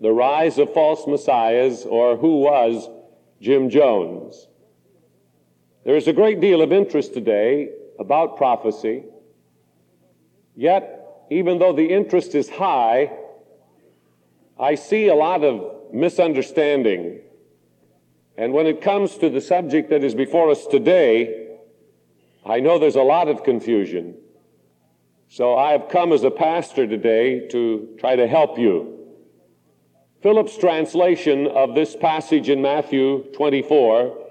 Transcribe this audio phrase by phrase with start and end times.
[0.00, 2.88] The Rise of False Messiahs, or Who Was
[3.40, 4.46] Jim Jones?
[5.84, 9.04] There is a great deal of interest today about prophecy,
[10.54, 13.10] yet, even though the interest is high,
[14.58, 17.20] I see a lot of misunderstanding.
[18.36, 21.56] And when it comes to the subject that is before us today,
[22.44, 24.16] I know there's a lot of confusion.
[25.28, 29.05] So I have come as a pastor today to try to help you.
[30.26, 34.26] Phillips' translation of this passage in Matthew 24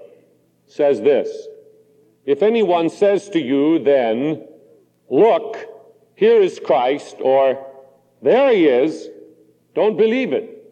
[0.66, 1.48] says this
[2.26, 4.46] If anyone says to you, then,
[5.08, 5.56] Look,
[6.14, 7.66] here is Christ, or
[8.20, 9.08] there he is,
[9.74, 10.70] don't believe it.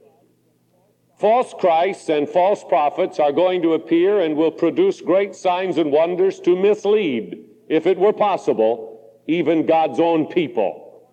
[1.18, 5.91] False Christs and false prophets are going to appear and will produce great signs and
[5.91, 11.08] wonders to mislead, if it were possible, even God's own people.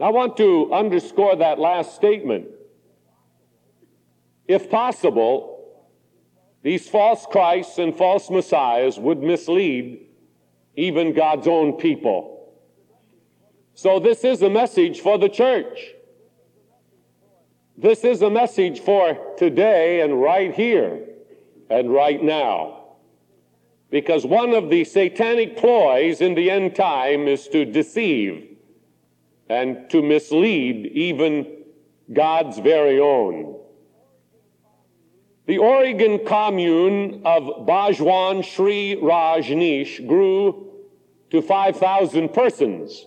[0.00, 2.46] I want to underscore that last statement.
[4.52, 5.80] If possible,
[6.62, 10.08] these false Christs and false Messiahs would mislead
[10.76, 12.52] even God's own people.
[13.72, 15.78] So, this is a message for the church.
[17.78, 21.00] This is a message for today and right here
[21.70, 22.96] and right now.
[23.88, 28.58] Because one of the satanic ploys in the end time is to deceive
[29.48, 31.64] and to mislead even
[32.12, 33.61] God's very own.
[35.46, 40.70] The Oregon commune of Bhagwan Sri Rajneesh grew
[41.30, 43.06] to 5,000 persons.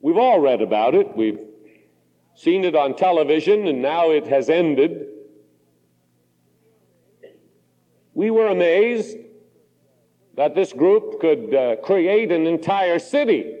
[0.00, 1.16] We've all read about it.
[1.16, 1.38] We've
[2.34, 5.06] seen it on television, and now it has ended.
[8.14, 9.16] We were amazed
[10.34, 13.56] that this group could uh, create an entire city.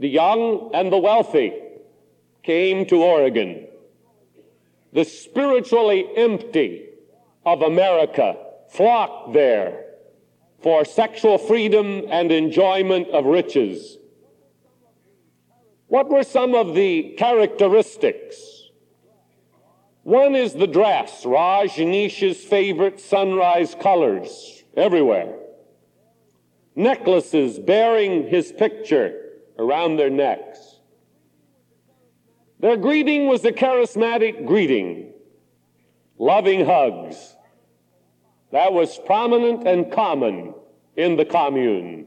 [0.00, 1.52] The young and the wealthy
[2.42, 3.63] came to Oregon.
[4.94, 6.86] The spiritually empty
[7.44, 8.36] of America
[8.70, 9.84] flocked there
[10.62, 13.98] for sexual freedom and enjoyment of riches.
[15.88, 18.70] What were some of the characteristics?
[20.04, 25.34] One is the dress, Rajneesh's favorite sunrise colors everywhere.
[26.76, 29.20] Necklaces bearing his picture
[29.58, 30.63] around their necks.
[32.64, 35.12] Their greeting was the charismatic greeting,
[36.18, 37.36] loving hugs.
[38.52, 40.54] That was prominent and common
[40.96, 42.06] in the commune.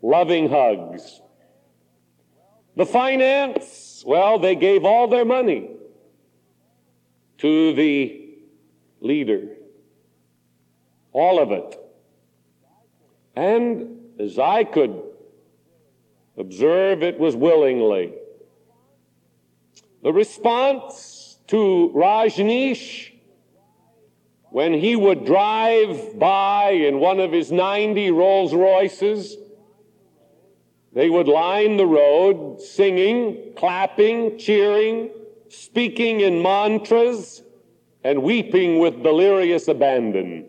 [0.00, 1.20] Loving hugs.
[2.76, 5.68] The finance, well, they gave all their money
[7.36, 8.38] to the
[9.02, 9.48] leader.
[11.12, 11.78] All of it.
[13.36, 15.02] And as I could
[16.38, 18.14] observe, it was willingly.
[20.04, 23.10] The response to Rajneesh
[24.50, 29.38] when he would drive by in one of his 90 Rolls Royces
[30.92, 35.10] they would line the road singing, clapping, cheering,
[35.48, 37.42] speaking in mantras,
[38.04, 40.46] and weeping with delirious abandon.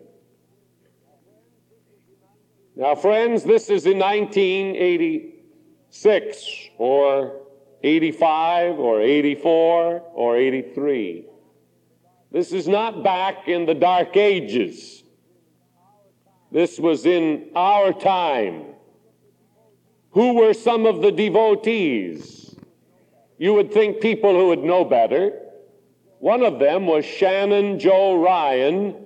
[2.76, 7.45] Now, friends, this is in 1986 or
[7.86, 11.24] 85 or 84 or 83.
[12.32, 15.04] This is not back in the dark ages.
[16.50, 18.64] This was in our time.
[20.10, 22.56] Who were some of the devotees?
[23.38, 25.38] You would think people who would know better.
[26.18, 28.96] One of them was Shannon Jo Ryan,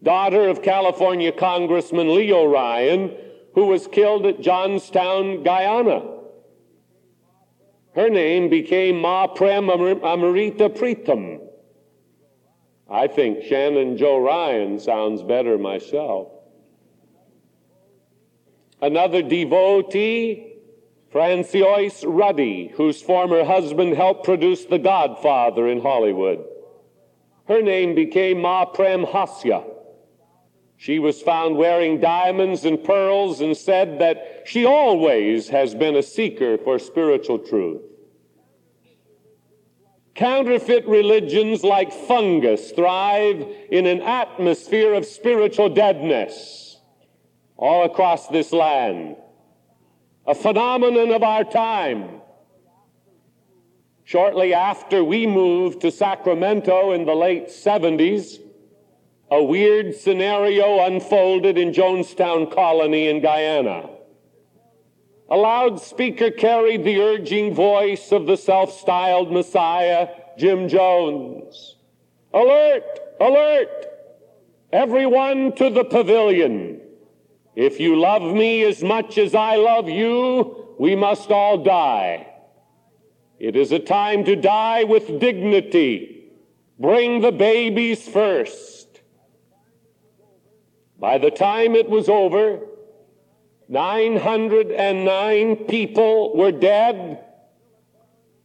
[0.00, 3.16] daughter of California Congressman Leo Ryan,
[3.54, 6.21] who was killed at Jonestown, Guyana.
[7.94, 11.40] Her name became Ma Prem Amrita Pritam.
[12.88, 16.28] I think Shannon Jo Ryan sounds better myself.
[18.80, 20.54] Another devotee,
[21.12, 26.44] Françoise Ruddy, whose former husband helped produce The Godfather in Hollywood.
[27.46, 29.71] Her name became Ma Prem Hasya.
[30.82, 36.02] She was found wearing diamonds and pearls and said that she always has been a
[36.02, 37.82] seeker for spiritual truth.
[40.16, 46.80] Counterfeit religions like fungus thrive in an atmosphere of spiritual deadness
[47.56, 49.14] all across this land.
[50.26, 52.22] A phenomenon of our time.
[54.02, 58.41] Shortly after we moved to Sacramento in the late 70s,
[59.32, 63.88] a weird scenario unfolded in Jonestown Colony in Guyana.
[65.30, 71.76] A loudspeaker carried the urging voice of the self styled Messiah, Jim Jones.
[72.34, 72.84] Alert!
[73.22, 73.86] Alert!
[74.70, 76.82] Everyone to the pavilion.
[77.56, 82.26] If you love me as much as I love you, we must all die.
[83.38, 86.32] It is a time to die with dignity.
[86.78, 88.81] Bring the babies first.
[91.02, 92.60] By the time it was over,
[93.68, 97.24] 909 people were dead,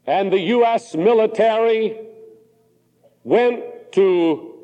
[0.07, 0.95] and the U.S.
[0.95, 2.00] military
[3.24, 4.56] went to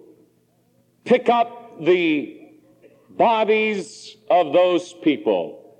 [1.05, 2.49] pick up the
[3.11, 5.77] bodies of those people.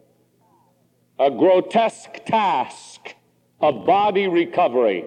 [1.18, 3.16] A grotesque task
[3.60, 5.06] of body recovery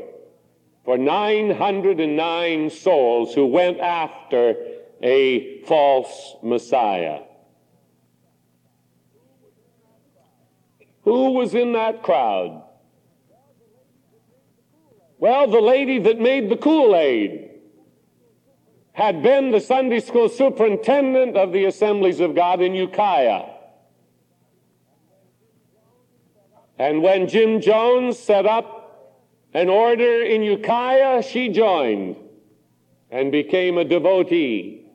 [0.85, 7.21] for 909 souls who went after a false Messiah.
[11.03, 12.63] Who was in that crowd?
[15.19, 17.51] Well, the lady that made the Kool Aid
[18.93, 23.45] had been the Sunday school superintendent of the Assemblies of God in Ukiah.
[26.79, 29.23] And when Jim Jones set up
[29.55, 32.17] an order in Ukiah, she joined
[33.11, 34.86] and became a devotee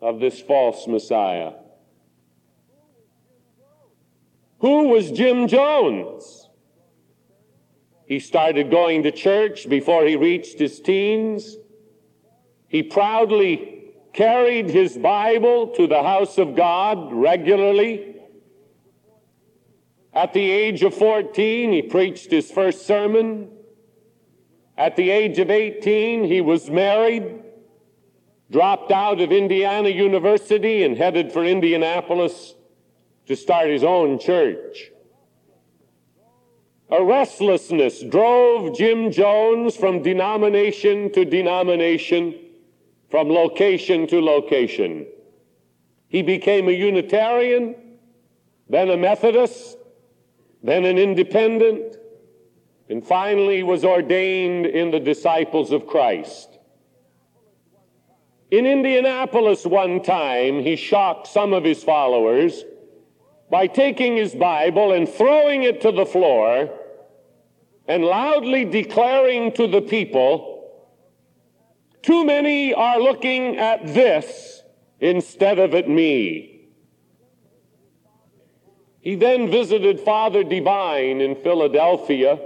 [0.00, 1.52] of this false Messiah.
[4.60, 6.48] Who was Jim Jones?
[8.06, 11.56] He started going to church before he reached his teens.
[12.68, 18.16] He proudly carried his Bible to the house of God regularly.
[20.12, 23.48] At the age of 14, he preached his first sermon.
[24.76, 27.44] At the age of 18, he was married,
[28.50, 32.54] dropped out of Indiana University, and headed for Indianapolis
[33.26, 34.90] to start his own church.
[36.90, 42.34] A restlessness drove Jim Jones from denomination to denomination
[43.08, 45.06] from location to location.
[46.08, 47.76] He became a Unitarian,
[48.68, 49.76] then a Methodist,
[50.62, 51.96] then an Independent,
[52.88, 56.49] and finally was ordained in the Disciples of Christ.
[58.50, 62.64] In Indianapolis one time, he shocked some of his followers
[63.48, 66.68] by taking his Bible and throwing it to the floor
[67.86, 70.70] and loudly declaring to the people,
[72.02, 74.62] too many are looking at this
[75.00, 76.68] instead of at me.
[79.00, 82.38] He then visited Father Divine in Philadelphia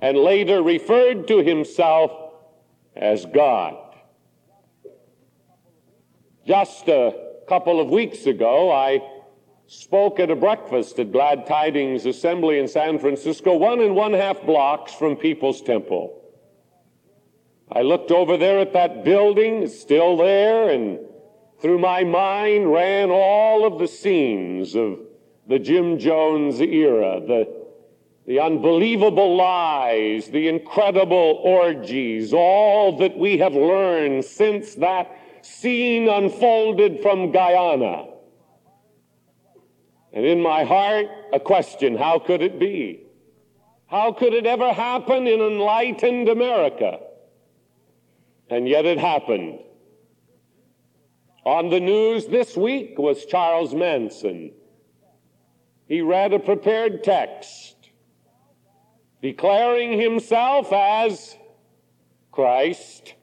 [0.00, 2.12] and later referred to himself
[2.96, 3.87] as God.
[6.48, 7.12] Just a
[7.46, 9.02] couple of weeks ago, I
[9.66, 14.40] spoke at a breakfast at Glad Tidings Assembly in San Francisco, one and one half
[14.46, 16.22] blocks from People's Temple.
[17.70, 21.00] I looked over there at that building, it's still there, and
[21.60, 25.00] through my mind ran all of the scenes of
[25.48, 27.46] the Jim Jones era, the,
[28.26, 37.00] the unbelievable lies, the incredible orgies, all that we have learned since that scene unfolded
[37.00, 38.06] from Guyana.
[40.12, 43.04] And in my heart, a question how could it be?
[43.86, 47.00] How could it ever happen in enlightened America?
[48.50, 49.60] And yet it happened.
[51.44, 54.52] On the news this week was Charles Manson.
[55.86, 57.78] He read a prepared text
[59.22, 61.36] declaring himself as
[62.30, 63.14] Christ.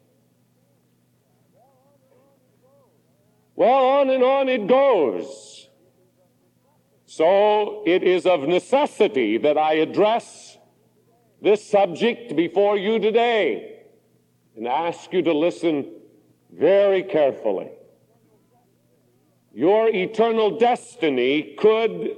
[3.55, 5.69] Well, on and on it goes.
[7.05, 10.57] So it is of necessity that I address
[11.41, 13.83] this subject before you today
[14.57, 15.91] and ask you to listen
[16.51, 17.71] very carefully.
[19.53, 22.17] Your eternal destiny could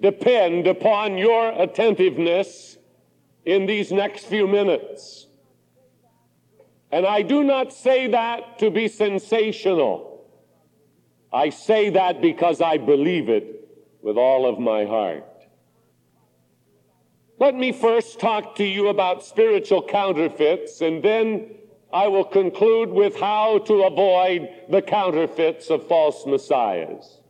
[0.00, 2.78] depend upon your attentiveness
[3.44, 5.26] in these next few minutes.
[6.90, 10.11] And I do not say that to be sensational.
[11.32, 13.68] I say that because I believe it
[14.02, 15.24] with all of my heart.
[17.38, 21.54] Let me first talk to you about spiritual counterfeits and then
[21.92, 27.20] I will conclude with how to avoid the counterfeits of false messiahs.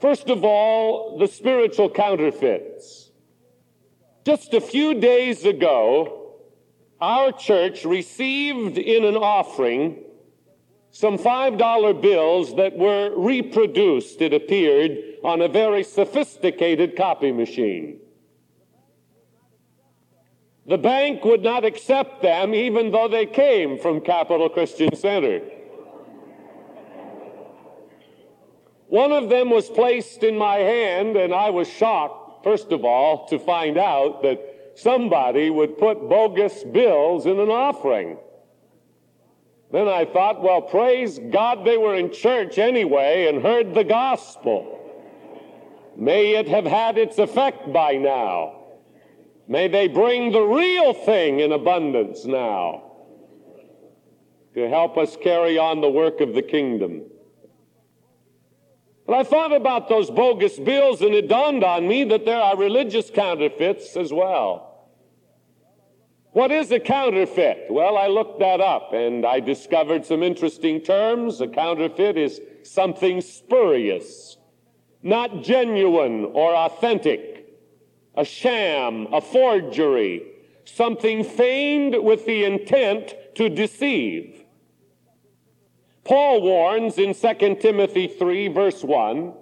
[0.00, 3.10] First of all, the spiritual counterfeits.
[4.24, 6.34] Just a few days ago,
[7.00, 10.02] our church received in an offering
[10.94, 17.98] some $5 bills that were reproduced, it appeared, on a very sophisticated copy machine.
[20.68, 25.40] The bank would not accept them even though they came from Capital Christian Center.
[28.86, 33.26] One of them was placed in my hand, and I was shocked, first of all,
[33.26, 34.38] to find out that
[34.76, 38.16] somebody would put bogus bills in an offering.
[39.74, 44.78] Then I thought, well, praise God they were in church anyway and heard the gospel.
[45.96, 48.66] May it have had its effect by now.
[49.48, 52.92] May they bring the real thing in abundance now
[54.54, 57.02] to help us carry on the work of the kingdom.
[59.08, 62.56] But I thought about those bogus bills and it dawned on me that there are
[62.56, 64.73] religious counterfeits as well.
[66.34, 67.66] What is a counterfeit?
[67.70, 71.40] Well, I looked that up and I discovered some interesting terms.
[71.40, 74.36] A counterfeit is something spurious,
[75.00, 77.46] not genuine or authentic,
[78.16, 80.24] a sham, a forgery,
[80.64, 84.44] something feigned with the intent to deceive.
[86.02, 89.34] Paul warns in 2 Timothy 3, verse 1,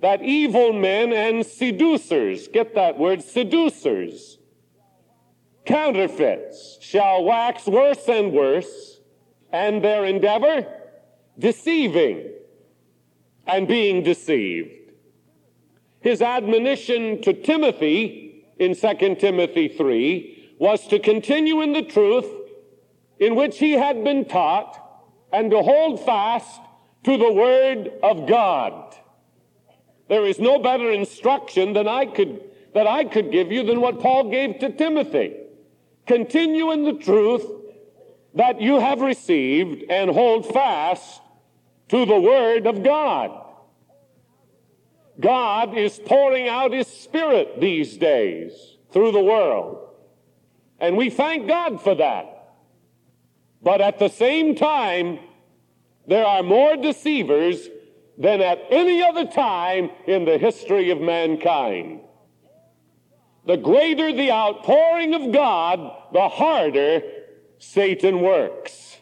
[0.00, 4.37] that evil men and seducers, get that word, seducers,
[5.68, 9.00] counterfeits shall wax worse and worse,
[9.52, 10.66] and their endeavor
[11.38, 12.32] deceiving
[13.46, 14.92] and being deceived.
[16.00, 22.26] His admonition to Timothy in 2 Timothy 3 was to continue in the truth
[23.18, 24.82] in which he had been taught
[25.32, 26.60] and to hold fast
[27.04, 28.96] to the word of God.
[30.08, 32.40] There is no better instruction than I could
[32.74, 35.34] that I could give you than what Paul gave to Timothy.
[36.08, 37.46] Continue in the truth
[38.34, 41.20] that you have received and hold fast
[41.88, 43.44] to the Word of God.
[45.20, 48.52] God is pouring out His Spirit these days
[48.90, 49.86] through the world.
[50.80, 52.54] And we thank God for that.
[53.62, 55.18] But at the same time,
[56.06, 57.68] there are more deceivers
[58.16, 62.00] than at any other time in the history of mankind
[63.48, 65.80] the greater the outpouring of God,
[66.12, 67.00] the harder
[67.58, 68.98] Satan works.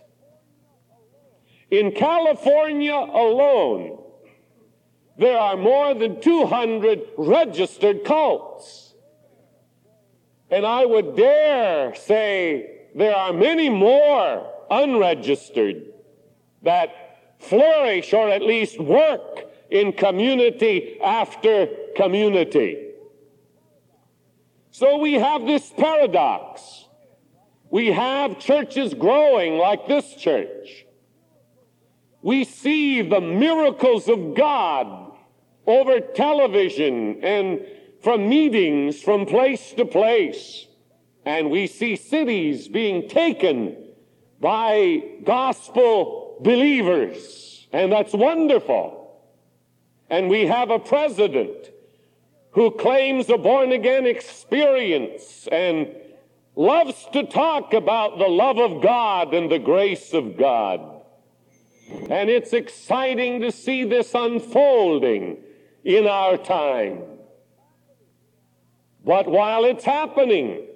[1.69, 3.99] In California alone,
[5.19, 8.95] there are more than 200 registered cults.
[10.49, 15.87] And I would dare say there are many more unregistered
[16.63, 22.86] that flourish or at least work in community after community.
[24.79, 26.85] So we have this paradox.
[27.71, 30.85] We have churches growing like this church.
[32.21, 35.17] We see the miracles of God
[35.67, 37.65] over television and
[38.03, 40.67] from meetings from place to place.
[41.25, 43.79] And we see cities being taken
[44.43, 47.67] by gospel believers.
[47.73, 49.23] And that's wonderful.
[50.11, 51.71] And we have a president
[52.57, 55.95] who claims a born again experience and
[56.57, 60.81] loves to talk about the love of God and the grace of God.
[62.09, 65.37] And it's exciting to see this unfolding
[65.85, 67.03] in our time.
[69.05, 70.67] But while it's happening,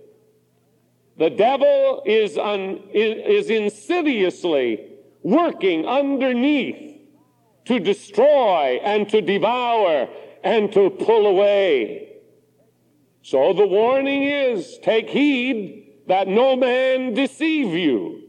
[1.16, 4.86] the devil is, un, is insidiously
[5.22, 7.00] working underneath
[7.64, 10.10] to destroy and to devour
[10.42, 12.16] and to pull away.
[13.22, 18.22] So the warning is take heed that no man deceive you.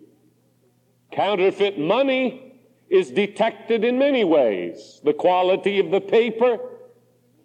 [1.11, 5.01] Counterfeit money is detected in many ways.
[5.03, 6.57] The quality of the paper,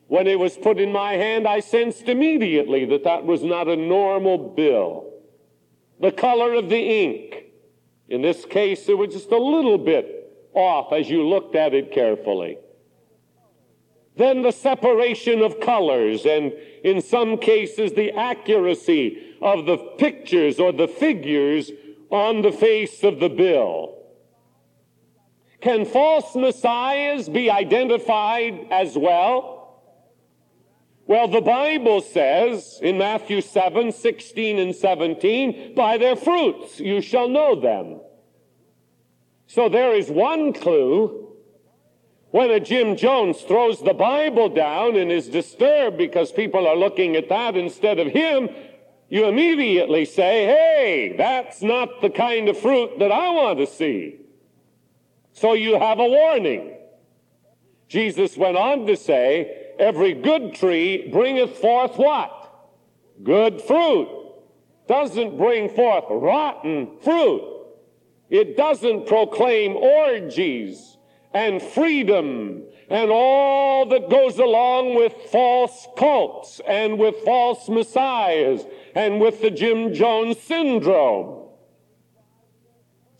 [0.09, 3.77] when it was put in my hand, I sensed immediately that that was not a
[3.77, 5.13] normal bill.
[6.01, 7.45] The color of the ink,
[8.09, 11.93] in this case, it was just a little bit off as you looked at it
[11.93, 12.59] carefully.
[14.17, 20.73] Then the separation of colors and in some cases the accuracy of the pictures or
[20.73, 21.71] the figures
[22.11, 23.95] on the face of the bill.
[25.61, 29.57] Can false messiahs be identified as well?
[31.07, 37.29] Well, the Bible says in Matthew 7, 16 and 17, by their fruits you shall
[37.29, 38.01] know them.
[39.47, 41.26] So there is one clue
[42.37, 47.17] when a Jim Jones throws the Bible down and is disturbed because people are looking
[47.17, 48.51] at that instead of him,
[49.09, 54.17] you immediately say, hey, that's not the kind of fruit that I want to see.
[55.33, 56.75] So you have a warning.
[57.89, 62.33] Jesus went on to say, Every good tree bringeth forth what?
[63.23, 64.09] Good fruit.
[64.87, 67.45] Doesn't bring forth rotten fruit.
[68.29, 70.96] It doesn't proclaim orgies
[71.37, 78.65] and freedom and all that goes along with false cults and with false messiahs
[78.95, 81.49] and with the Jim Jones syndrome.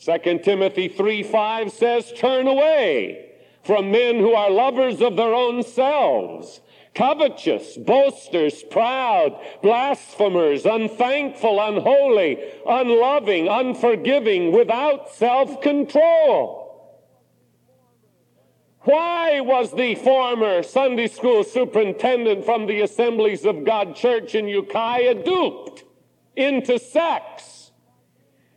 [0.03, 3.33] 2 Timothy 3 5 says, Turn away
[3.63, 6.63] from men who are lovers of their own selves,
[6.95, 16.66] covetous, boasters, proud, blasphemers, unthankful, unholy, unloving, unforgiving, without self control.
[18.87, 25.25] Why was the former Sunday school superintendent from the Assemblies of God Church in Ukiah
[25.25, 25.83] duped
[26.37, 27.73] into sex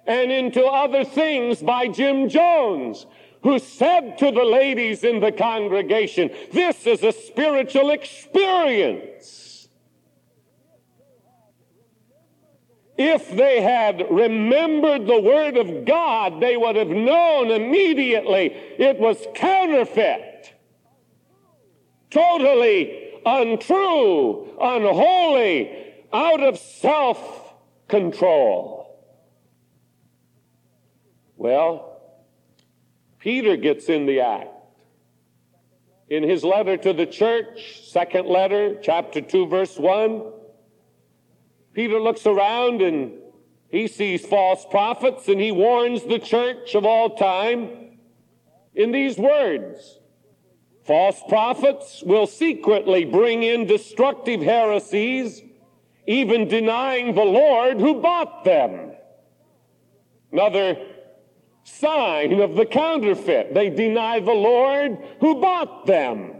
[0.06, 3.08] and into other things by Jim Jones,
[3.42, 9.49] who said to the ladies in the congregation, This is a spiritual experience.
[13.01, 19.25] If they had remembered the Word of God, they would have known immediately it was
[19.36, 20.53] counterfeit,
[22.12, 27.53] totally untrue, unholy, out of self
[27.88, 29.00] control.
[31.38, 32.01] Well,
[33.20, 34.50] Peter gets in the act.
[36.10, 40.34] In his letter to the church, second letter, chapter 2, verse 1,
[41.80, 43.14] Peter looks around and
[43.70, 47.92] he sees false prophets and he warns the church of all time
[48.76, 50.02] in these words
[50.84, 55.42] False prophets will secretly bring in destructive heresies,
[56.06, 58.92] even denying the Lord who bought them.
[60.34, 60.86] Another
[61.64, 63.54] sign of the counterfeit.
[63.54, 66.38] They deny the Lord who bought them.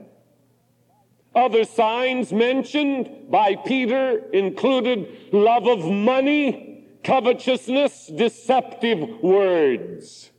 [1.36, 10.32] Other signs mentioned by Peter included love of money, covetousness, deceptive words.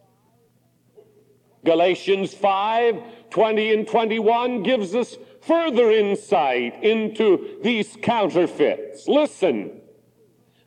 [1.65, 9.07] Galatians 5 20 and 21 gives us further insight into these counterfeits.
[9.07, 9.81] Listen,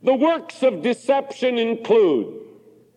[0.01, 2.39] the works of deception include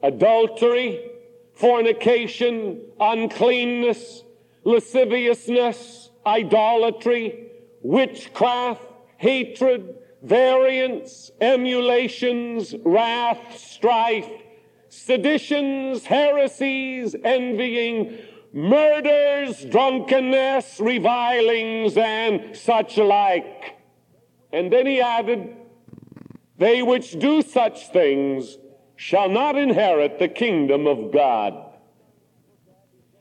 [0.03, 1.11] adultery,
[1.55, 4.23] fornication, uncleanness,
[4.65, 7.49] lasciviousness, idolatry,
[7.83, 8.83] witchcraft,
[9.17, 14.29] hatred, variance, emulations, wrath, strife,
[14.89, 18.19] seditions, heresies, envying,
[18.53, 23.77] murders, drunkenness, revilings, and such like.
[24.53, 25.55] And then he added,
[26.59, 28.59] They which do such things
[28.97, 31.66] shall not inherit the kingdom of God.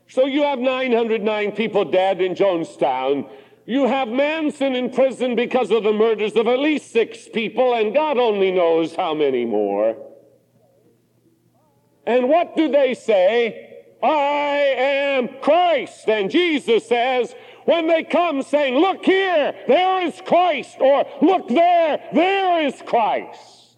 [0.07, 3.29] So you have 909 people dead in Jonestown.
[3.65, 7.93] You have Manson in prison because of the murders of at least six people, and
[7.93, 9.97] God only knows how many more.
[12.05, 13.83] And what do they say?
[14.03, 16.07] I am Christ.
[16.07, 17.33] And Jesus says,
[17.65, 23.77] when they come saying, Look here, there is Christ, or Look there, there is Christ.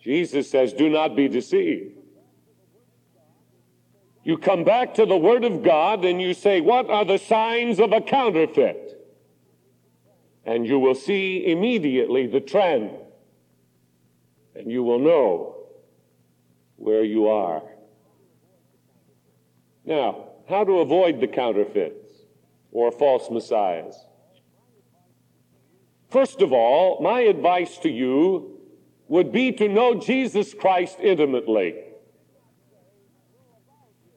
[0.00, 1.99] Jesus says, Do not be deceived.
[4.30, 7.80] You come back to the Word of God and you say, What are the signs
[7.80, 9.04] of a counterfeit?
[10.44, 12.92] And you will see immediately the trend.
[14.54, 15.56] And you will know
[16.76, 17.60] where you are.
[19.84, 22.12] Now, how to avoid the counterfeits
[22.70, 23.96] or false messiahs?
[26.08, 28.60] First of all, my advice to you
[29.08, 31.74] would be to know Jesus Christ intimately.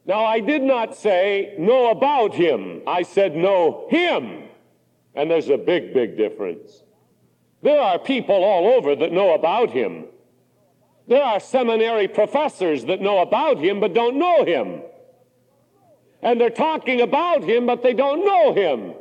[0.06, 2.82] Now, I did not say know about him.
[2.86, 4.44] I said know him.
[5.14, 6.82] And there's a big, big difference.
[7.62, 10.04] There are people all over that know about him.
[11.06, 14.82] There are seminary professors that know about him but don't know him.
[16.22, 18.94] And they're talking about him but they don't know him.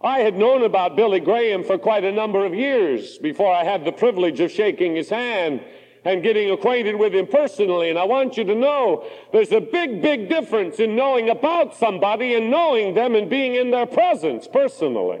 [0.00, 3.84] I had known about Billy Graham for quite a number of years before I had
[3.84, 5.60] the privilege of shaking his hand
[6.08, 7.90] and getting acquainted with him personally.
[7.90, 12.34] And I want you to know there's a big, big difference in knowing about somebody
[12.34, 15.20] and knowing them and being in their presence personally.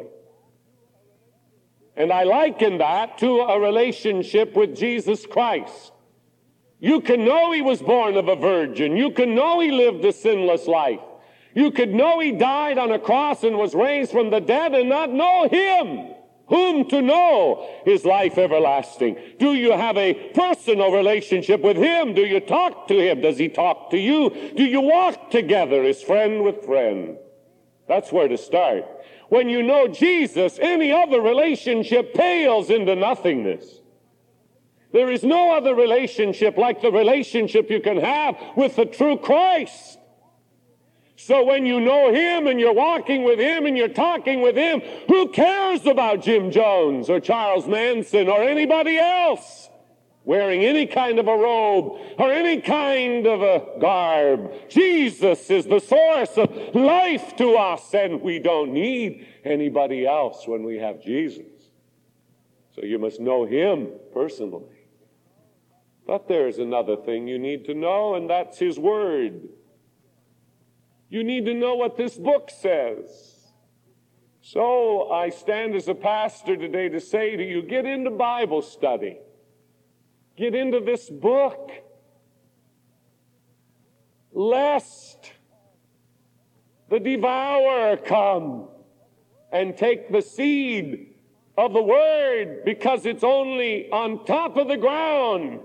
[1.94, 5.92] And I liken that to a relationship with Jesus Christ.
[6.80, 8.96] You can know he was born of a virgin.
[8.96, 11.00] You can know he lived a sinless life.
[11.54, 14.88] You could know he died on a cross and was raised from the dead and
[14.88, 16.14] not know him
[16.48, 19.16] whom to know is life everlasting.
[19.38, 22.14] Do you have a personal relationship with him?
[22.14, 23.20] Do you talk to him?
[23.20, 24.30] Does he talk to you?
[24.56, 27.18] Do you walk together as friend with friend?
[27.86, 28.84] That's where to start.
[29.28, 33.80] When you know Jesus, any other relationship pales into nothingness.
[34.92, 39.97] There is no other relationship like the relationship you can have with the true Christ.
[41.28, 44.80] So when you know Him and you're walking with Him and you're talking with Him,
[45.08, 49.68] who cares about Jim Jones or Charles Manson or anybody else
[50.24, 54.70] wearing any kind of a robe or any kind of a garb?
[54.70, 60.62] Jesus is the source of life to us and we don't need anybody else when
[60.62, 61.44] we have Jesus.
[62.74, 64.78] So you must know Him personally.
[66.06, 69.46] But there's another thing you need to know, and that's His Word.
[71.08, 73.52] You need to know what this book says.
[74.40, 79.18] So I stand as a pastor today to say to you get into Bible study,
[80.36, 81.70] get into this book,
[84.32, 85.32] lest
[86.88, 88.68] the devourer come
[89.52, 91.14] and take the seed
[91.56, 95.60] of the word because it's only on top of the ground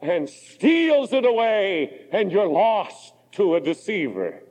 [0.00, 4.42] and steals it away, and you're lost to a deceiver.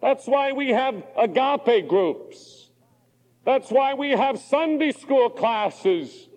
[0.00, 2.70] That's why we have agape groups.
[3.44, 6.28] That's why we have Sunday school classes.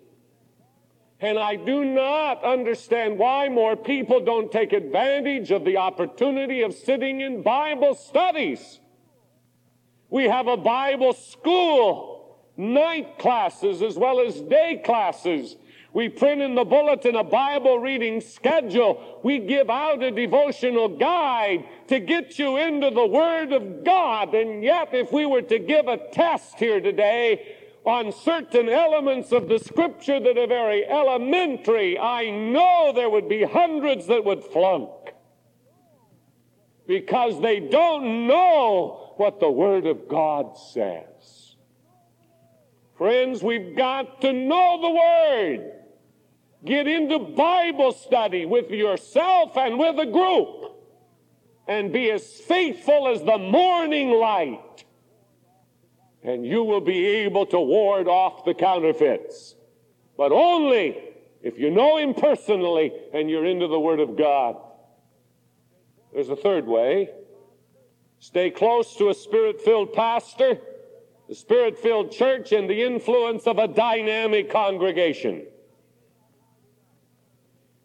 [1.20, 6.74] And I do not understand why more people don't take advantage of the opportunity of
[6.74, 8.80] sitting in Bible studies.
[10.10, 15.56] We have a Bible school, night classes as well as day classes.
[15.94, 19.20] We print in the bulletin a Bible reading schedule.
[19.22, 24.34] We give out a devotional guide to get you into the Word of God.
[24.34, 29.46] And yet, if we were to give a test here today on certain elements of
[29.46, 34.90] the Scripture that are very elementary, I know there would be hundreds that would flunk
[36.86, 41.56] because they don't know what the Word of God says.
[42.96, 45.72] Friends, we've got to know the Word.
[46.64, 50.71] Get into Bible study with yourself and with a group
[51.66, 54.84] and be as faithful as the morning light.
[56.22, 59.54] And you will be able to ward off the counterfeits.
[60.16, 60.96] But only
[61.42, 64.56] if you know Him personally and you're into the Word of God.
[66.12, 67.10] There's a third way.
[68.20, 70.58] Stay close to a spirit filled pastor,
[71.28, 75.44] the spirit filled church, and the influence of a dynamic congregation.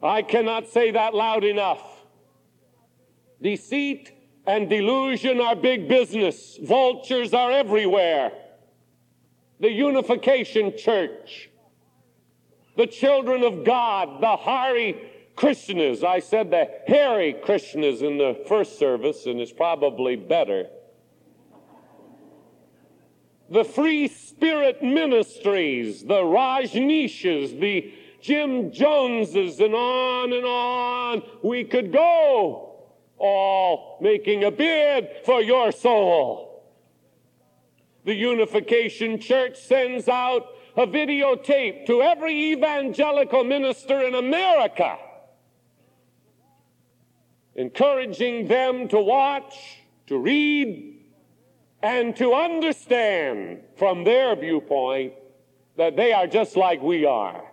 [0.03, 1.96] I cannot say that loud enough.
[3.41, 4.11] Deceit
[4.45, 6.57] and delusion are big business.
[6.61, 8.31] Vultures are everywhere.
[9.59, 11.49] The unification church,
[12.75, 14.95] the children of God, the Hare
[15.35, 16.03] Krishnas.
[16.03, 20.67] I said the Hare Krishnas in the first service, and it's probably better.
[23.49, 31.93] The free spirit ministries, the Rajneeshas, the Jim Joneses, and on and on we could
[31.93, 32.66] go,
[33.17, 36.63] all making a bid for your soul.
[38.05, 44.97] The Unification Church sends out a videotape to every evangelical minister in America,
[47.55, 51.01] encouraging them to watch, to read,
[51.81, 55.13] and to understand from their viewpoint
[55.75, 57.43] that they are just like we are.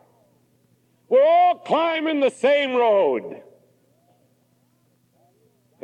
[1.08, 3.42] We're all climbing the same road.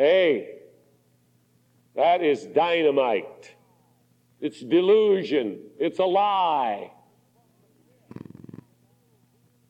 [0.01, 0.61] Hey,
[1.95, 3.55] that is dynamite.
[4.41, 5.59] It's delusion.
[5.79, 6.91] It's a lie.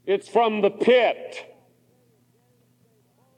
[0.07, 1.53] It's from the pit.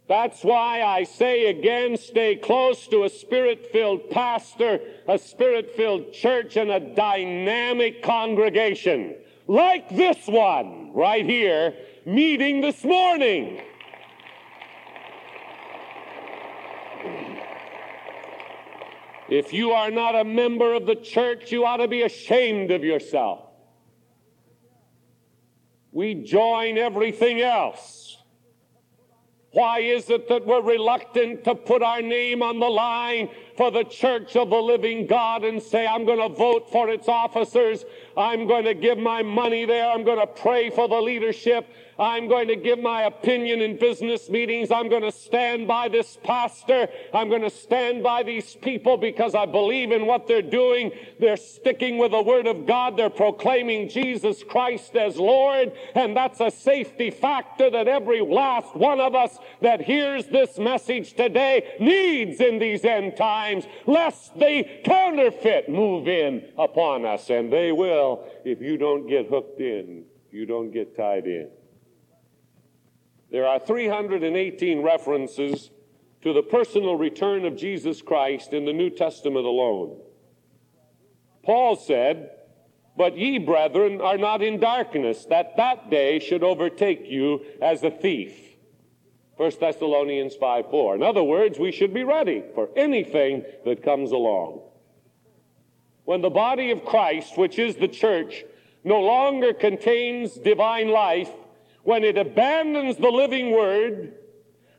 [0.07, 4.79] That's why I say again stay close to a spirit filled pastor,
[5.09, 9.17] a spirit filled church, and a dynamic congregation
[9.49, 11.75] like this one right here
[12.05, 13.63] meeting this morning.
[19.33, 22.85] If you are not a member of the church, you ought to be ashamed of
[22.85, 23.49] yourself.
[25.91, 28.19] We join everything else.
[29.53, 33.85] Why is it that we're reluctant to put our name on the line for the
[33.85, 37.87] church of the living God and say, I'm going to vote for its officers?
[38.17, 39.91] I'm going to give my money there.
[39.91, 41.67] I'm going to pray for the leadership.
[41.99, 44.71] I'm going to give my opinion in business meetings.
[44.71, 46.89] I'm going to stand by this pastor.
[47.15, 50.91] I'm going to stand by these people because I believe in what they're doing.
[51.21, 52.97] They're sticking with the Word of God.
[52.97, 55.73] They're proclaiming Jesus Christ as Lord.
[55.95, 61.13] And that's a safety factor that every last one of us that hears this message
[61.15, 67.31] today needs in these end times, lest the counterfeit move in upon us.
[67.31, 68.02] And they will
[68.45, 71.51] if you don't get hooked in, you don't get tied in.
[73.31, 75.71] There are 318 references
[76.23, 79.99] to the personal return of Jesus Christ in the New Testament alone.
[81.43, 82.31] Paul said,
[82.97, 87.91] But ye, brethren, are not in darkness, that that day should overtake you as a
[87.91, 88.37] thief.
[89.37, 90.95] 1 Thessalonians 5 4.
[90.97, 94.61] In other words, we should be ready for anything that comes along.
[96.05, 98.45] When the body of Christ, which is the church,
[98.85, 101.31] no longer contains divine life,
[101.85, 104.15] when it abandons the living word,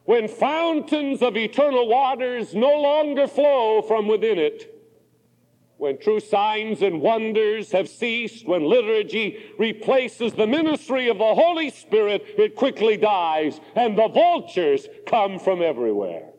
[0.05, 4.69] when fountains of eternal waters no longer flow from within it,
[5.77, 11.69] when true signs and wonders have ceased, when liturgy replaces the ministry of the Holy
[11.69, 16.32] Spirit, it quickly dies, and the vultures come from everywhere.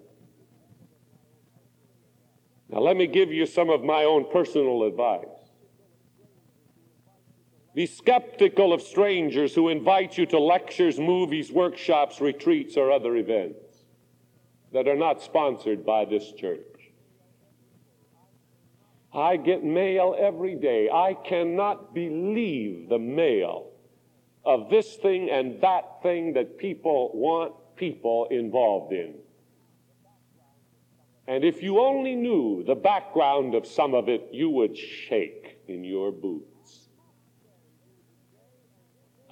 [2.75, 5.29] Now, let me give you some of my own personal advice.
[7.73, 13.85] Be skeptical of strangers who invite you to lectures, movies, workshops, retreats, or other events
[14.73, 16.59] that are not sponsored by this church.
[19.13, 20.91] I get mail every day.
[20.91, 23.71] I cannot believe the mail
[24.45, 29.15] of this thing and that thing that people want people involved in.
[31.27, 35.85] And if you only knew the background of some of it, you would shake in
[35.85, 36.89] your boots.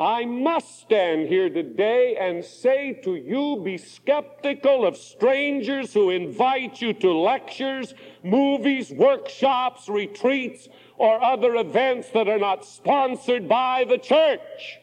[0.01, 6.81] I must stand here today and say to you be skeptical of strangers who invite
[6.81, 13.99] you to lectures, movies, workshops, retreats, or other events that are not sponsored by the
[13.99, 14.81] church.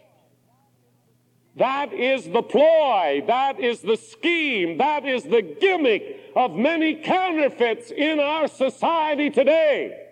[1.55, 7.91] That is the ploy, that is the scheme, that is the gimmick of many counterfeits
[7.91, 10.07] in our society today.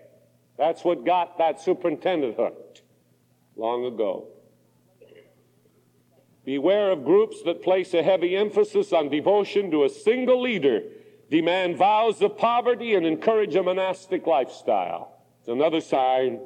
[0.58, 2.82] That's what got that superintendent hooked
[3.56, 4.28] long ago.
[6.44, 10.82] Beware of groups that place a heavy emphasis on devotion to a single leader,
[11.30, 15.12] demand vows of poverty, and encourage a monastic lifestyle.
[15.40, 16.40] It's another sign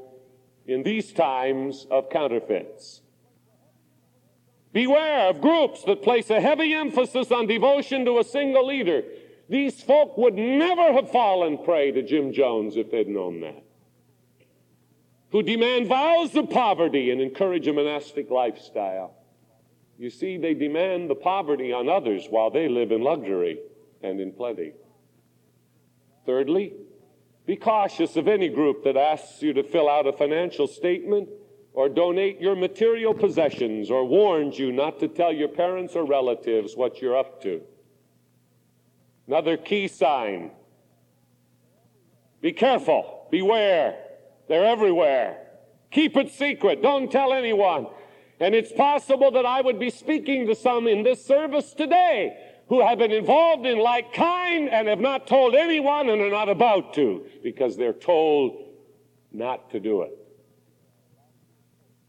[0.66, 3.01] in these times of counterfeits.
[4.74, 9.04] Beware of groups that place a heavy emphasis on devotion to a single leader.
[9.50, 13.64] These folk would never have fallen prey to Jim Jones if they'd known that.
[15.32, 19.14] Who demand vows of poverty and encourage a monastic lifestyle.
[19.98, 23.60] You see, they demand the poverty on others while they live in luxury
[24.02, 24.74] and in plenty.
[26.26, 26.74] Thirdly,
[27.46, 31.30] be cautious of any group that asks you to fill out a financial statement
[31.74, 36.76] or donate your material possessions or warns you not to tell your parents or relatives
[36.76, 37.62] what you're up to.
[39.28, 40.52] Another key sign
[42.42, 43.96] be careful, beware,
[44.48, 45.38] they're everywhere.
[45.92, 47.88] Keep it secret, don't tell anyone.
[48.40, 52.36] And it's possible that I would be speaking to some in this service today
[52.68, 56.50] who have been involved in like kind and have not told anyone and are not
[56.50, 58.64] about to because they're told
[59.32, 60.21] not to do it.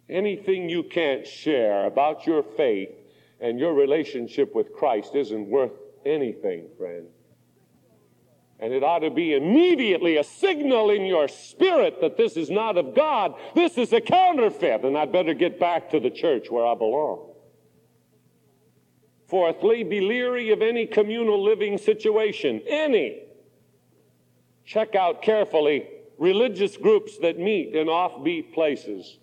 [0.08, 2.90] Anything you can't share about your faith
[3.40, 5.72] and your relationship with Christ isn't worth
[6.04, 7.06] anything, friend.
[8.60, 12.78] And it ought to be immediately a signal in your spirit that this is not
[12.78, 13.34] of God.
[13.56, 17.32] This is a counterfeit, and I'd better get back to the church where I belong.
[19.26, 22.60] Fourthly, be leery of any communal living situation.
[22.68, 23.22] Any.
[24.64, 25.88] Check out carefully
[26.18, 29.18] religious groups that meet in offbeat places.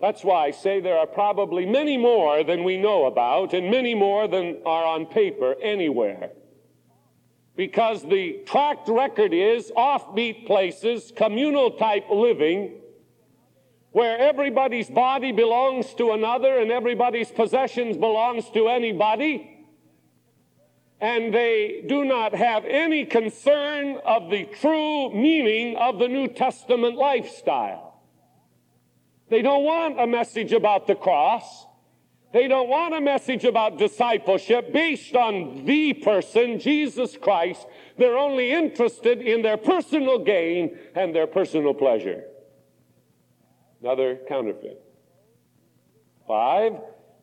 [0.00, 3.94] That's why I say there are probably many more than we know about, and many
[3.94, 6.30] more than are on paper anywhere
[7.56, 12.80] because the track record is offbeat places, communal type living,
[13.92, 19.50] where everybody's body belongs to another and everybody's possessions belongs to anybody.
[21.00, 26.96] And they do not have any concern of the true meaning of the New Testament
[26.96, 27.93] lifestyle.
[29.34, 31.66] They don't want a message about the cross.
[32.32, 37.66] They don't want a message about discipleship based on the person, Jesus Christ.
[37.98, 42.22] They're only interested in their personal gain and their personal pleasure.
[43.82, 44.80] Another counterfeit.
[46.28, 46.74] Five,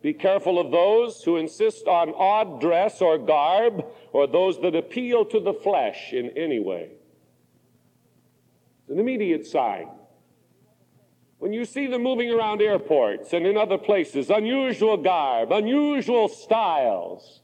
[0.01, 5.23] be careful of those who insist on odd dress or garb or those that appeal
[5.27, 6.89] to the flesh in any way.
[8.81, 9.87] It's an immediate sign.
[11.41, 17.41] When you see them moving around airports and in other places, unusual garb, unusual styles,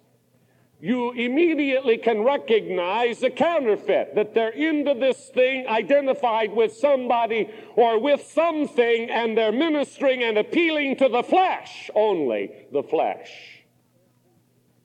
[0.80, 8.00] you immediately can recognize the counterfeit, that they're into this thing identified with somebody or
[8.00, 13.64] with something, and they're ministering and appealing to the flesh only, the flesh.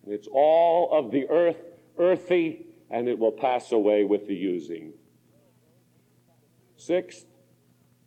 [0.07, 1.59] It's all of the earth,
[1.99, 4.95] earthy, and it will pass away with the using.
[6.79, 7.27] Sixth,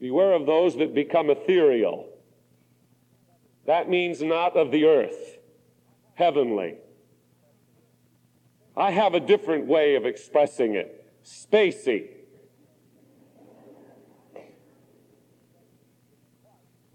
[0.06, 2.08] beware of those that become ethereal.
[3.66, 5.40] That means not of the earth,
[6.14, 6.76] heavenly.
[8.78, 11.12] I have a different way of expressing it.
[11.24, 12.10] Spacey.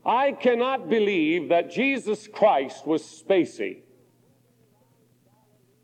[0.07, 3.79] I cannot believe that Jesus Christ was spacey.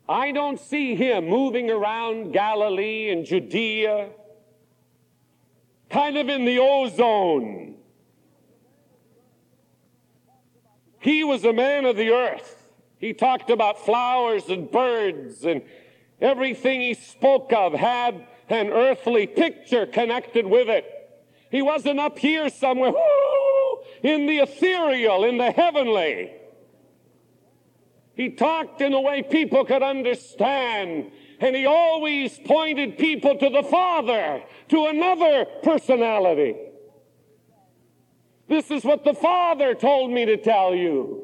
[0.07, 4.11] I don't see him moving around Galilee and Judea,
[5.89, 7.75] kind of in the ozone.
[10.99, 12.67] He was a man of the earth.
[12.97, 15.61] He talked about flowers and birds and
[16.19, 20.85] Everything he spoke of had an earthly picture connected with it.
[21.51, 22.91] He wasn't up here somewhere,
[24.01, 26.31] in the ethereal, in the heavenly.
[28.15, 33.63] He talked in a way people could understand, and he always pointed people to the
[33.63, 36.55] Father, to another personality.
[38.47, 41.23] This is what the Father told me to tell you.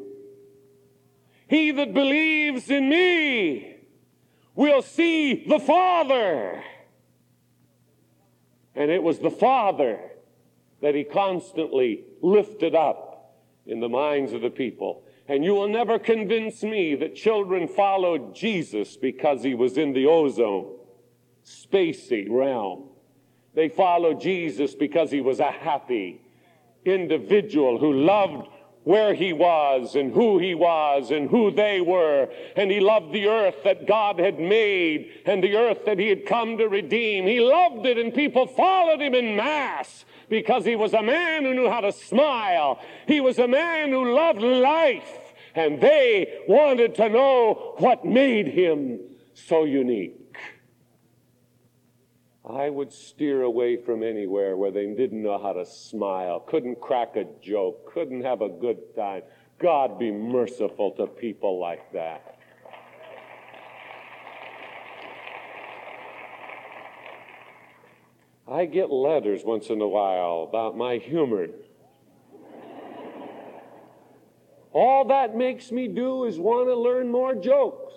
[1.47, 3.73] He that believes in me,
[4.55, 6.63] will see the Father.
[8.75, 9.99] And it was the Father
[10.81, 15.03] that he constantly lifted up in the minds of the people.
[15.27, 20.05] And you will never convince me that children followed Jesus because he was in the
[20.05, 20.75] ozone,
[21.45, 22.89] spacey realm.
[23.53, 26.21] They followed Jesus because he was a happy
[26.85, 28.49] individual who loved
[28.83, 32.27] where he was and who he was and who they were.
[32.57, 36.25] And he loved the earth that God had made and the earth that he had
[36.25, 37.25] come to redeem.
[37.25, 41.53] He loved it and people followed him in mass because he was a man who
[41.53, 42.79] knew how to smile.
[43.07, 45.19] He was a man who loved life
[45.55, 48.99] and they wanted to know what made him
[49.33, 50.19] so unique.
[52.45, 57.15] I would steer away from anywhere where they didn't know how to smile, couldn't crack
[57.15, 59.21] a joke, couldn't have a good time.
[59.59, 62.32] God be merciful to people like that.
[68.47, 71.47] I get letters once in a while about my humor.
[74.73, 77.93] All that makes me do is want to learn more jokes.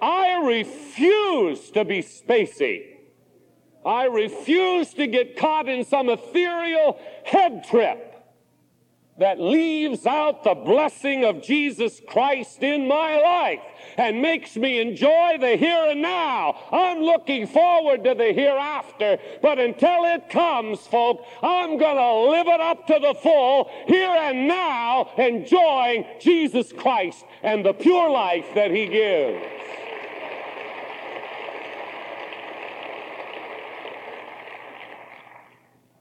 [0.00, 2.86] I refuse to be spacey.
[3.84, 8.11] I refuse to get caught in some ethereal head trip
[9.18, 13.60] that leaves out the blessing of Jesus Christ in my life
[13.98, 16.58] and makes me enjoy the here and now.
[16.72, 22.46] I'm looking forward to the hereafter, but until it comes, folk, I'm going to live
[22.48, 28.46] it up to the full here and now, enjoying Jesus Christ and the pure life
[28.54, 29.44] that He gives.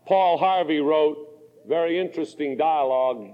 [0.06, 1.31] Paul Harvey wrote,
[1.71, 3.34] very interesting dialogue.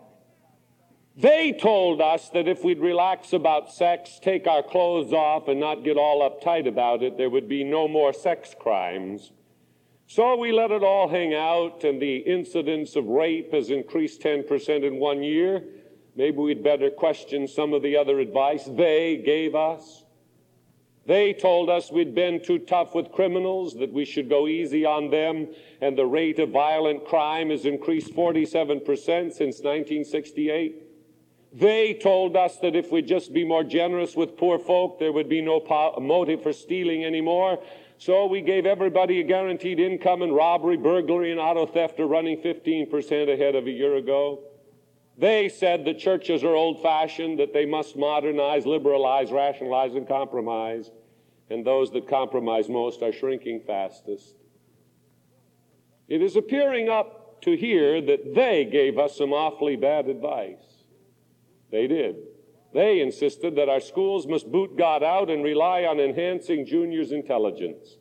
[1.16, 5.84] They told us that if we'd relax about sex, take our clothes off, and not
[5.84, 9.32] get all uptight about it, there would be no more sex crimes.
[10.06, 14.84] So we let it all hang out, and the incidence of rape has increased 10%
[14.84, 15.64] in one year.
[16.16, 20.06] Maybe we'd better question some of the other advice they gave us.
[21.08, 25.10] They told us we'd been too tough with criminals, that we should go easy on
[25.10, 25.48] them,
[25.80, 30.84] and the rate of violent crime has increased 47% since 1968.
[31.54, 35.30] They told us that if we'd just be more generous with poor folk, there would
[35.30, 37.64] be no po- motive for stealing anymore.
[37.98, 42.42] So we gave everybody a guaranteed income, and robbery, burglary, and auto theft are running
[42.42, 44.44] 15% ahead of a year ago.
[45.18, 50.92] They said the churches are old fashioned, that they must modernize, liberalize, rationalize, and compromise.
[51.50, 54.36] And those that compromise most are shrinking fastest.
[56.08, 60.84] It is appearing up to here that they gave us some awfully bad advice.
[61.72, 62.18] They did.
[62.74, 67.98] They insisted that our schools must boot God out and rely on enhancing juniors' intelligence.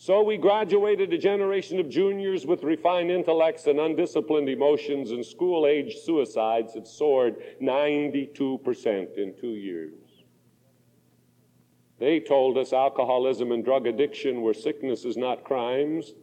[0.00, 5.66] So we graduated a generation of juniors with refined intellects and undisciplined emotions, and school
[5.66, 9.92] age suicides have soared 92% in two years.
[11.98, 16.14] They told us alcoholism and drug addiction were sicknesses, not crimes.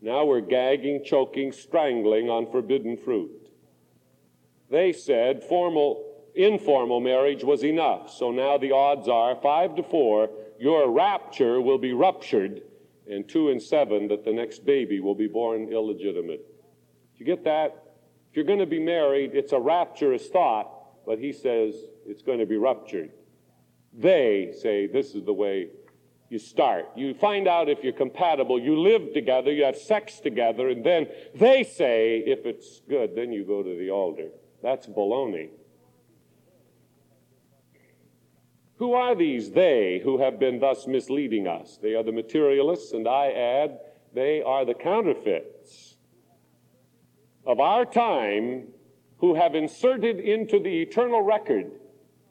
[0.00, 3.48] Now we're gagging, choking, strangling on forbidden fruit.
[4.70, 6.04] They said formal,
[6.36, 10.30] informal marriage was enough, so now the odds are five to four,
[10.60, 12.62] your rapture will be ruptured
[13.08, 16.40] and two and seven that the next baby will be born illegitimate.
[16.46, 17.82] Do You get that?
[18.30, 21.74] If you're going to be married, it's a rapturous thought, but he says
[22.06, 23.10] it's going to be ruptured.
[23.92, 25.68] They say this is the way
[26.30, 26.88] you start.
[26.96, 28.58] You find out if you're compatible.
[28.58, 33.32] You live together, you have sex together, and then they say if it's good, then
[33.32, 34.28] you go to the altar.
[34.62, 35.50] That's baloney.
[38.82, 41.78] Who are these they who have been thus misleading us?
[41.80, 43.78] They are the materialists, and I add,
[44.12, 45.94] they are the counterfeits
[47.46, 48.66] of our time
[49.18, 51.70] who have inserted into the eternal record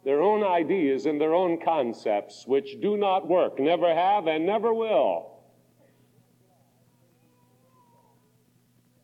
[0.03, 4.73] their own ideas and their own concepts, which do not work, never have, and never
[4.73, 5.39] will.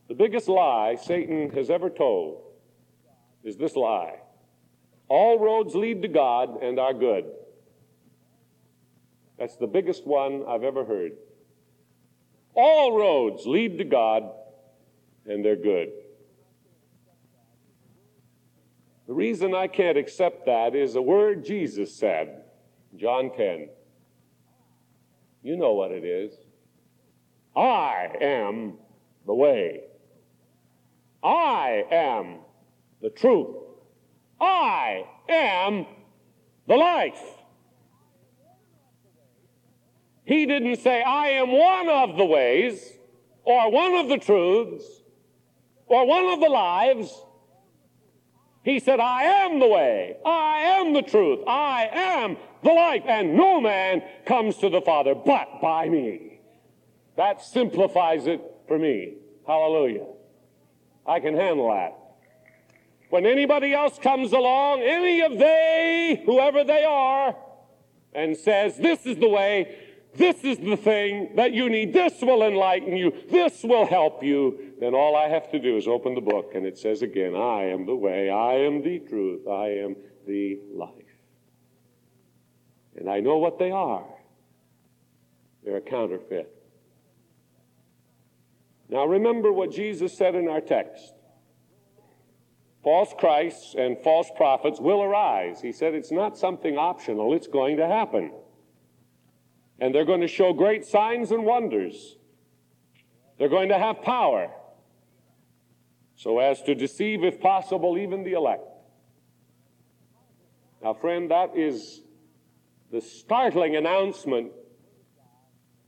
[0.09, 2.41] The biggest lie Satan has ever told
[3.45, 4.19] is this lie
[5.09, 7.25] all roads lead to God and are good.
[9.37, 11.13] That's the biggest one I've ever heard.
[12.53, 14.23] All roads lead to God
[15.25, 15.89] and they're good.
[19.07, 22.43] The reason I can't accept that is a word Jesus said,
[22.97, 23.69] John 10.
[25.43, 26.33] You know what it is.
[27.55, 28.73] I am
[29.25, 29.83] the way.
[31.23, 32.39] I am
[33.01, 33.55] the truth.
[34.39, 35.85] I am
[36.67, 37.21] the life.
[40.25, 42.93] He didn't say, I am one of the ways,
[43.43, 44.83] or one of the truths,
[45.85, 47.13] or one of the lives.
[48.63, 53.35] He said, I am the way, I am the truth, I am the life, and
[53.35, 56.41] no man comes to the Father but by me.
[57.15, 59.13] That simplifies it for me.
[59.47, 60.07] Hallelujah.
[61.05, 61.96] I can handle that.
[63.09, 67.35] When anybody else comes along, any of they, whoever they are,
[68.13, 69.77] and says, This is the way,
[70.15, 74.73] this is the thing that you need, this will enlighten you, this will help you,
[74.79, 77.65] then all I have to do is open the book and it says again, I
[77.65, 79.95] am the way, I am the truth, I am
[80.25, 80.91] the life.
[82.95, 84.05] And I know what they are.
[85.63, 86.51] They're a counterfeit.
[88.89, 91.13] Now remember what Jesus said in our text
[92.87, 95.59] false Christs and false prophets will arise.
[95.59, 98.31] He said it's not something optional, it's going to happen.
[99.77, 102.15] And they're going to show great signs and wonders.
[103.37, 104.49] They're going to have power
[106.15, 108.63] so as to deceive, if possible, even the elect.
[110.81, 112.03] Now, friend, that is
[112.89, 114.53] the startling announcement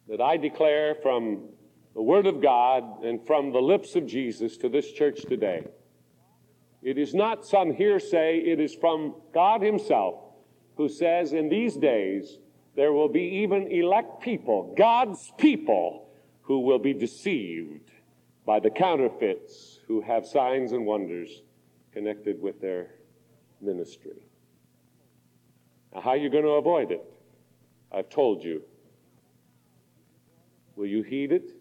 [0.09, 1.47] that I declare from
[1.95, 5.65] the Word of God and from the lips of Jesus to this church today.
[6.81, 10.15] It is not some hearsay, it is from God Himself
[10.77, 12.39] who says, In these days
[12.75, 16.09] there will be even elect people, God's people,
[16.41, 17.91] who will be deceived
[18.45, 21.43] by the counterfeits who have signs and wonders
[21.91, 22.95] connected with their
[23.61, 24.23] ministry.
[25.93, 27.03] Now, how are you going to avoid it?
[27.91, 28.61] I've told you.
[30.75, 31.51] Will you heed it?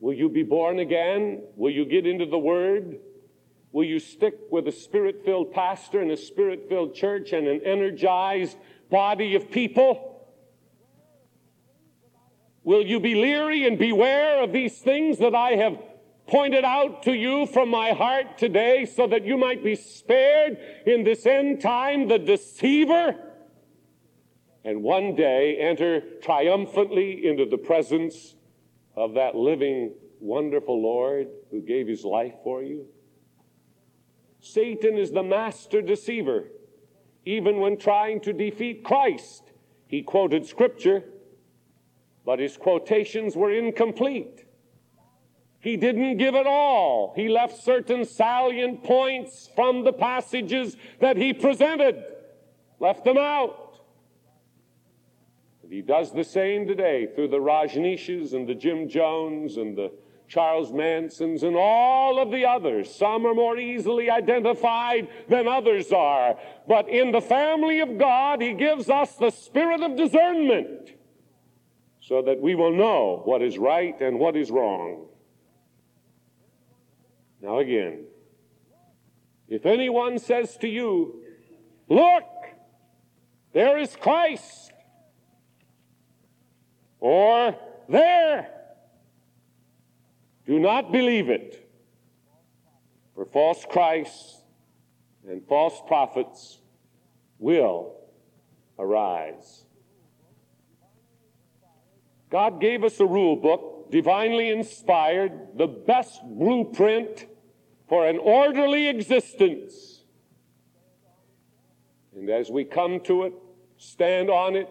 [0.00, 1.42] Will you be born again?
[1.54, 2.98] Will you get into the Word?
[3.74, 7.60] Will you stick with a spirit filled pastor and a spirit filled church and an
[7.64, 8.56] energized
[8.88, 10.28] body of people?
[12.62, 15.76] Will you be leery and beware of these things that I have
[16.28, 20.56] pointed out to you from my heart today so that you might be spared
[20.86, 23.16] in this end time the deceiver?
[24.64, 28.36] And one day enter triumphantly into the presence
[28.94, 32.86] of that living, wonderful Lord who gave his life for you?
[34.44, 36.44] Satan is the master deceiver.
[37.24, 39.42] Even when trying to defeat Christ,
[39.86, 41.02] he quoted scripture,
[42.26, 44.44] but his quotations were incomplete.
[45.60, 47.14] He didn't give it all.
[47.16, 52.04] He left certain salient points from the passages that he presented,
[52.80, 53.80] left them out.
[55.62, 59.90] And he does the same today through the Rajneeshes and the Jim Jones and the
[60.34, 62.92] Charles Manson's, and all of the others.
[62.92, 66.36] Some are more easily identified than others are.
[66.66, 70.90] But in the family of God, He gives us the spirit of discernment
[72.00, 75.06] so that we will know what is right and what is wrong.
[77.40, 78.04] Now, again,
[79.46, 81.20] if anyone says to you,
[81.88, 82.24] Look,
[83.52, 84.72] there is Christ,
[86.98, 87.54] or
[87.88, 88.53] there,
[90.46, 91.60] do not believe it.
[93.14, 94.42] For false Christs
[95.26, 96.58] and false prophets
[97.38, 97.94] will
[98.78, 99.64] arise.
[102.30, 107.26] God gave us a rule book, divinely inspired, the best blueprint
[107.88, 110.02] for an orderly existence.
[112.16, 113.34] And as we come to it,
[113.76, 114.68] stand on it,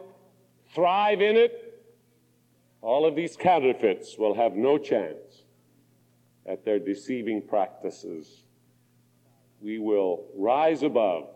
[0.74, 1.82] thrive in it,
[2.82, 5.32] all of these counterfeits will have no chance
[6.45, 8.43] at their deceiving practices.
[9.61, 11.29] We will rise above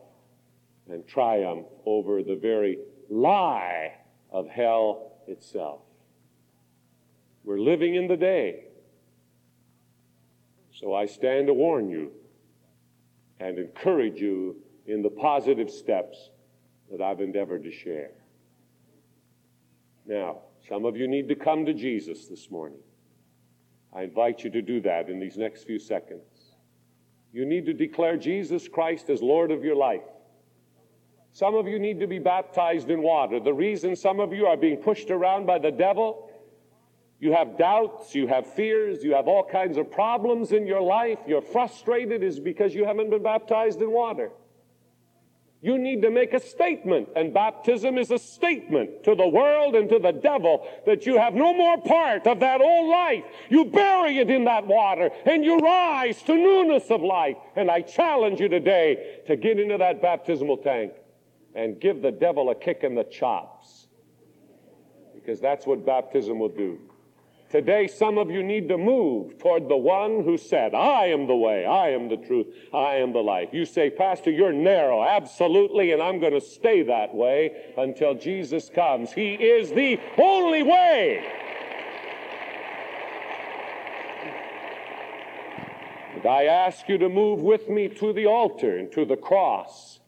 [0.89, 2.79] and triumph over the very
[3.09, 3.93] lie
[4.31, 5.81] of hell itself.
[7.43, 8.65] We're living in the day.
[10.73, 12.11] So I stand to warn you
[13.39, 16.29] and encourage you in the positive steps
[16.91, 18.11] that I've endeavored to share.
[20.05, 22.79] Now, some of you need to come to Jesus this morning.
[23.93, 26.55] I invite you to do that in these next few seconds.
[27.31, 30.03] You need to declare Jesus Christ as Lord of your life.
[31.33, 33.39] Some of you need to be baptized in water.
[33.39, 36.31] The reason some of you are being pushed around by the devil,
[37.19, 41.19] you have doubts, you have fears, you have all kinds of problems in your life,
[41.27, 44.31] you're frustrated, is because you haven't been baptized in water.
[45.59, 49.89] You need to make a statement, and baptism is a statement to the world and
[49.89, 53.23] to the devil that you have no more part of that old life.
[53.49, 57.37] You bury it in that water and you rise to newness of life.
[57.55, 60.93] And I challenge you today to get into that baptismal tank
[61.55, 63.87] and give the devil a kick in the chops.
[65.15, 66.79] Because that's what baptism will do.
[67.49, 71.35] Today, some of you need to move toward the one who said, I am the
[71.35, 73.49] way, I am the truth, I am the life.
[73.53, 75.01] You say, Pastor, you're narrow.
[75.01, 79.13] Absolutely, and I'm going to stay that way until Jesus comes.
[79.13, 81.25] He is the only way.
[86.15, 90.01] And I ask you to move with me to the altar and to the cross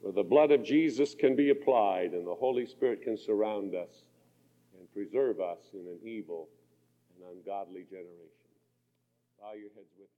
[0.00, 4.04] where the blood of Jesus can be applied and the Holy Spirit can surround us
[4.78, 6.48] and preserve us in an evil
[7.18, 8.48] and ungodly generation.
[9.40, 10.10] Bow your heads with